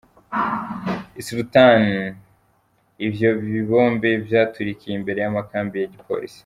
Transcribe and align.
I 1.19 1.21
Surat 1.25 1.47
Thani, 1.53 2.01
ivyo 3.07 3.29
bibombe 3.53 4.09
vyaturikiye 4.27 4.93
imbere 4.95 5.19
y'amakambi 5.21 5.75
y'igipolisi. 5.77 6.39